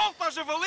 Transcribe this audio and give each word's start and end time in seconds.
Solta, 0.00 0.30
javali! 0.30 0.66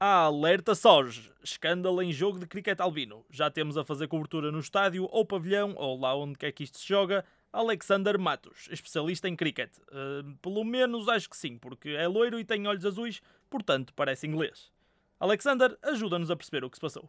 Alerta 0.00 0.74
SOS! 0.74 1.30
Escândalo 1.44 2.02
em 2.02 2.12
jogo 2.12 2.40
de 2.40 2.46
cricket 2.46 2.80
albino. 2.80 3.24
Já 3.30 3.48
temos 3.48 3.78
a 3.78 3.84
fazer 3.84 4.08
cobertura 4.08 4.50
no 4.50 4.58
estádio 4.58 5.06
ou 5.12 5.24
pavilhão, 5.24 5.74
ou 5.76 5.98
lá 6.00 6.16
onde 6.16 6.36
quer 6.36 6.50
que 6.50 6.64
isto 6.64 6.78
se 6.78 6.88
joga, 6.88 7.24
Alexander 7.52 8.18
Matos, 8.18 8.68
especialista 8.70 9.28
em 9.28 9.34
cricket. 9.34 9.70
Uh, 9.88 10.36
pelo 10.40 10.64
menos 10.64 11.08
acho 11.08 11.28
que 11.28 11.36
sim, 11.36 11.58
porque 11.58 11.90
é 11.90 12.06
loiro 12.06 12.38
e 12.38 12.44
tem 12.44 12.66
olhos 12.66 12.86
azuis, 12.86 13.20
portanto 13.48 13.92
parece 13.94 14.26
inglês. 14.26 14.70
Alexander, 15.18 15.76
ajuda-nos 15.82 16.30
a 16.30 16.36
perceber 16.36 16.64
o 16.64 16.70
que 16.70 16.76
se 16.76 16.80
passou. 16.80 17.08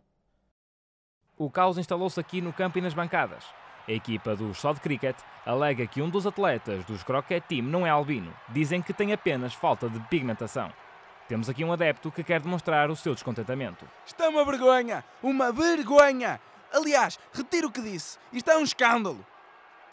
O 1.37 1.49
caos 1.49 1.77
instalou-se 1.77 2.19
aqui 2.19 2.41
no 2.41 2.51
campo 2.51 2.77
e 2.77 2.81
nas 2.81 2.93
bancadas. 2.93 3.45
A 3.87 3.91
equipa 3.91 4.35
do 4.35 4.53
Só 4.53 4.73
de 4.73 4.79
Cricket 4.79 5.15
alega 5.45 5.87
que 5.87 6.01
um 6.01 6.09
dos 6.09 6.27
atletas 6.27 6.83
dos 6.85 7.03
Croquet 7.03 7.41
Team 7.41 7.63
não 7.63 7.85
é 7.85 7.89
albino. 7.89 8.33
Dizem 8.49 8.81
que 8.81 8.93
tem 8.93 9.11
apenas 9.13 9.53
falta 9.53 9.89
de 9.89 9.99
pigmentação. 10.01 10.71
Temos 11.27 11.49
aqui 11.49 11.63
um 11.63 11.71
adepto 11.71 12.11
que 12.11 12.23
quer 12.23 12.41
demonstrar 12.41 12.91
o 12.91 12.95
seu 12.95 13.13
descontentamento. 13.13 13.87
Isto 14.05 14.21
é 14.21 14.29
uma 14.29 14.43
vergonha! 14.43 15.03
Uma 15.23 15.51
vergonha! 15.51 16.39
Aliás, 16.71 17.17
retiro 17.31 17.69
o 17.69 17.71
que 17.71 17.81
disse. 17.81 18.19
Isto 18.33 18.51
é 18.51 18.57
um 18.57 18.63
escândalo. 18.63 19.25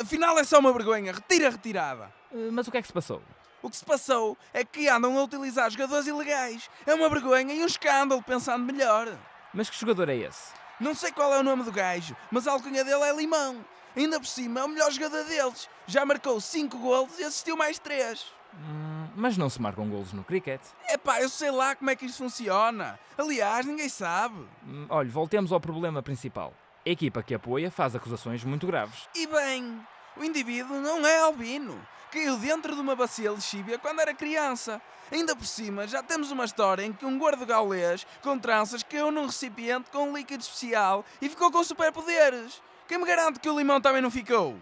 Afinal 0.00 0.38
é 0.38 0.44
só 0.44 0.58
uma 0.58 0.72
vergonha. 0.72 1.12
Retira 1.12 1.48
a 1.48 1.50
retirada. 1.50 2.12
Uh, 2.32 2.50
Mas 2.52 2.68
o 2.68 2.70
que 2.70 2.78
é 2.78 2.82
que 2.82 2.86
se 2.88 2.92
passou? 2.92 3.22
O 3.60 3.68
que 3.68 3.76
se 3.76 3.84
passou 3.84 4.36
é 4.54 4.64
que 4.64 4.88
andam 4.88 5.18
a 5.18 5.22
utilizar 5.22 5.68
jogadores 5.70 6.06
ilegais. 6.06 6.70
É 6.86 6.94
uma 6.94 7.08
vergonha 7.08 7.52
e 7.54 7.62
um 7.62 7.66
escândalo, 7.66 8.22
pensando 8.22 8.64
melhor. 8.64 9.08
Mas 9.52 9.68
que 9.68 9.78
jogador 9.78 10.08
é 10.08 10.16
esse? 10.16 10.52
Não 10.78 10.94
sei 10.94 11.10
qual 11.10 11.34
é 11.34 11.40
o 11.40 11.42
nome 11.42 11.64
do 11.64 11.72
gajo, 11.72 12.16
mas 12.30 12.46
a 12.46 12.52
alcunha 12.52 12.84
dele 12.84 13.02
é 13.02 13.12
Limão. 13.12 13.64
Ainda 13.96 14.20
por 14.20 14.26
cima 14.26 14.60
é 14.60 14.64
o 14.64 14.68
melhor 14.68 14.92
jogador 14.92 15.24
deles. 15.24 15.68
Já 15.88 16.04
marcou 16.06 16.40
5 16.40 16.78
golos 16.78 17.18
e 17.18 17.24
assistiu 17.24 17.56
mais 17.56 17.80
3. 17.80 18.26
Hum, 18.54 19.08
mas 19.16 19.36
não 19.36 19.50
se 19.50 19.60
marcam 19.60 19.88
golos 19.88 20.12
no 20.12 20.22
cricket. 20.22 20.60
Epá, 20.88 21.20
eu 21.20 21.28
sei 21.28 21.50
lá 21.50 21.74
como 21.74 21.90
é 21.90 21.96
que 21.96 22.06
isto 22.06 22.18
funciona. 22.18 22.98
Aliás, 23.16 23.66
ninguém 23.66 23.88
sabe. 23.88 24.36
Hum, 24.64 24.86
Olhe, 24.88 25.10
voltemos 25.10 25.50
ao 25.50 25.58
problema 25.60 26.00
principal. 26.00 26.54
A 26.88 26.90
equipa 26.90 27.22
que 27.22 27.34
apoia 27.34 27.70
faz 27.70 27.94
acusações 27.94 28.42
muito 28.42 28.66
graves. 28.66 29.10
E 29.14 29.26
bem, 29.26 29.78
o 30.16 30.24
indivíduo 30.24 30.80
não 30.80 31.06
é 31.06 31.18
albino. 31.18 31.78
Caiu 32.10 32.38
dentro 32.38 32.74
de 32.74 32.80
uma 32.80 32.96
bacia 32.96 33.30
lexívia 33.30 33.78
quando 33.78 34.00
era 34.00 34.14
criança. 34.14 34.80
Ainda 35.12 35.36
por 35.36 35.44
cima, 35.44 35.86
já 35.86 36.02
temos 36.02 36.30
uma 36.30 36.46
história 36.46 36.82
em 36.82 36.90
que 36.94 37.04
um 37.04 37.18
gordo 37.18 37.44
gaulês 37.44 38.06
com 38.22 38.38
tranças 38.38 38.82
caiu 38.82 39.10
num 39.10 39.26
recipiente 39.26 39.90
com 39.90 40.08
um 40.08 40.16
líquido 40.16 40.42
especial 40.42 41.04
e 41.20 41.28
ficou 41.28 41.52
com 41.52 41.62
superpoderes. 41.62 42.62
Quem 42.88 42.96
me 42.96 43.04
garante 43.04 43.38
que 43.38 43.50
o 43.50 43.58
limão 43.58 43.82
também 43.82 44.00
não 44.00 44.10
ficou? 44.10 44.52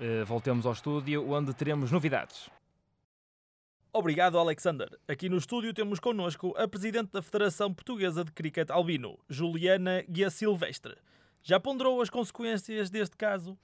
Uh, 0.00 0.24
voltemos 0.24 0.64
ao 0.64 0.72
estúdio 0.72 1.30
onde 1.30 1.52
teremos 1.52 1.92
novidades. 1.92 2.48
Obrigado, 3.92 4.38
Alexander. 4.38 4.88
Aqui 5.06 5.28
no 5.28 5.36
estúdio 5.36 5.74
temos 5.74 6.00
connosco 6.00 6.54
a 6.56 6.66
Presidente 6.66 7.12
da 7.12 7.20
Federação 7.20 7.74
Portuguesa 7.74 8.24
de 8.24 8.32
Cricket 8.32 8.70
Albino, 8.70 9.18
Juliana 9.28 10.02
Guia 10.08 10.30
Silvestre. 10.30 10.96
Já 11.46 11.60
ponderou 11.60 12.00
as 12.00 12.08
consequências 12.08 12.88
deste 12.88 13.18
caso? 13.18 13.56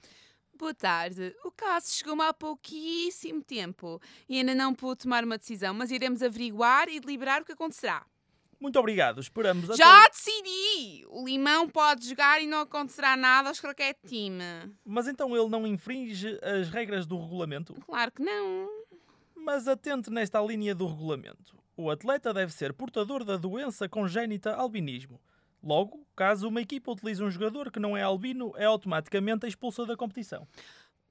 Boa 0.53 0.73
tarde. 0.73 1.35
O 1.43 1.49
caso 1.49 1.89
chegou-me 1.89 2.21
há 2.21 2.31
pouquíssimo 2.31 3.43
tempo 3.43 3.99
e 4.29 4.37
ainda 4.37 4.53
não 4.53 4.71
pude 4.75 4.99
tomar 5.01 5.23
uma 5.23 5.35
decisão, 5.35 5.73
mas 5.73 5.89
iremos 5.89 6.21
averiguar 6.21 6.87
e 6.87 6.99
deliberar 6.99 7.41
o 7.41 7.45
que 7.45 7.53
acontecerá. 7.53 8.05
Muito 8.59 8.77
obrigado, 8.77 9.19
esperamos 9.19 9.67
a 9.71 9.75
Já 9.75 10.07
decidi! 10.09 11.03
O 11.09 11.25
Limão 11.25 11.67
pode 11.67 12.07
jogar 12.07 12.39
e 12.39 12.45
não 12.45 12.59
acontecerá 12.59 13.17
nada 13.17 13.49
aos 13.49 13.59
croquete 13.59 13.99
team. 14.07 14.37
Mas 14.85 15.07
então 15.07 15.35
ele 15.35 15.49
não 15.49 15.65
infringe 15.65 16.39
as 16.43 16.69
regras 16.69 17.07
do 17.07 17.19
regulamento? 17.19 17.73
Claro 17.83 18.11
que 18.11 18.21
não. 18.21 18.69
Mas 19.35 19.67
atente 19.67 20.11
nesta 20.11 20.39
linha 20.39 20.75
do 20.75 20.85
regulamento. 20.85 21.57
O 21.75 21.89
atleta 21.89 22.31
deve 22.31 22.53
ser 22.53 22.73
portador 22.73 23.23
da 23.23 23.37
doença 23.37 23.89
congénita 23.89 24.53
albinismo. 24.53 25.19
Logo, 25.63 26.05
caso 26.15 26.47
uma 26.47 26.61
equipa 26.61 26.91
utilize 26.91 27.23
um 27.23 27.29
jogador 27.29 27.71
que 27.71 27.79
não 27.79 27.95
é 27.95 28.01
albino, 28.01 28.51
é 28.55 28.65
automaticamente 28.65 29.45
expulsa 29.45 29.85
da 29.85 29.95
competição. 29.95 30.47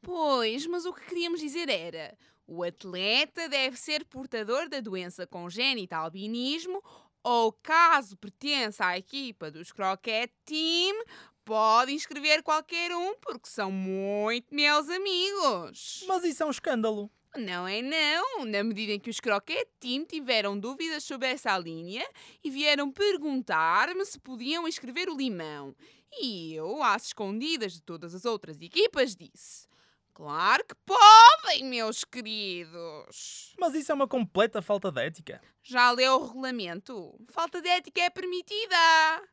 Pois, 0.03 0.67
mas 0.67 0.85
o 0.85 0.93
que 0.93 1.07
queríamos 1.07 1.41
dizer 1.41 1.69
era: 1.69 2.17
o 2.47 2.65
atleta 2.65 3.49
deve 3.49 3.77
ser 3.77 4.05
portador 4.05 4.69
da 4.69 4.81
doença 4.81 5.27
congénita 5.27 5.97
albinismo 5.97 6.83
ou, 7.23 7.53
caso 7.53 8.17
pertença 8.17 8.87
à 8.87 8.99
equipa 8.99 9.51
dos 9.51 9.71
Croquet 9.73 10.33
Team, 10.45 11.05
pode 11.45 11.93
inscrever 11.93 12.43
qualquer 12.43 12.93
um 12.93 13.15
porque 13.21 13.49
são 13.49 13.71
muito 13.71 14.55
meus 14.55 14.89
amigos. 14.89 16.05
Mas 16.09 16.25
isso 16.25 16.43
é 16.43 16.47
um 16.47 16.51
escândalo. 16.51 17.11
Não 17.37 17.67
é 17.67 17.81
não, 17.81 18.45
na 18.45 18.65
medida 18.65 18.93
em 18.93 18.99
que 18.99 19.09
os 19.09 19.21
Croquet 19.21 19.65
Team 19.79 20.05
tiveram 20.05 20.59
dúvidas 20.59 21.05
sobre 21.05 21.29
essa 21.29 21.57
linha 21.57 22.05
e 22.43 22.51
vieram 22.51 22.91
perguntar-me 22.91 24.05
se 24.05 24.19
podiam 24.19 24.67
inscrever 24.67 25.09
o 25.09 25.17
limão. 25.17 25.75
E 26.21 26.53
eu, 26.55 26.83
às 26.83 27.07
escondidas 27.07 27.75
de 27.75 27.83
todas 27.83 28.17
as 28.17 28.25
outras 28.25 28.61
equipas, 28.61 29.15
disse: 29.15 29.70
Claro 30.13 30.65
que 30.65 30.75
podem, 30.85 31.65
meus 31.65 32.05
queridos. 32.05 33.55
Mas 33.59 33.75
isso 33.75 33.91
é 33.91 33.95
uma 33.95 34.09
completa 34.09 34.61
falta 34.61 34.91
de 34.91 35.01
ética. 35.01 35.41
Já 35.63 35.91
leu 35.91 36.15
o 36.17 36.27
regulamento? 36.27 37.19
Falta 37.31 37.63
de 37.63 37.69
ética 37.69 38.03
é 38.03 38.11
permitida. 38.11 38.77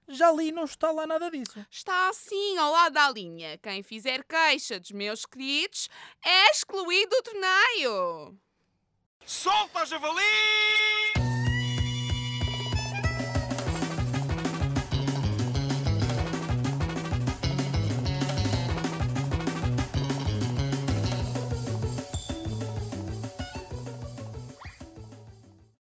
Já 0.07 0.31
li, 0.31 0.51
não 0.51 0.65
está 0.65 0.91
lá 0.91 1.05
nada 1.07 1.29
disso. 1.31 1.65
Está 1.69 2.09
assim 2.09 2.57
ao 2.57 2.71
lado 2.71 2.93
da 2.93 3.09
linha. 3.11 3.57
Quem 3.57 3.83
fizer 3.83 4.23
queixa 4.23 4.79
dos 4.79 4.91
meus 4.91 5.25
queridos 5.25 5.89
é 6.23 6.51
excluído 6.51 7.09
do 7.09 7.23
torneio. 7.23 8.39
Solta, 9.25 9.85
javali! 9.85 10.21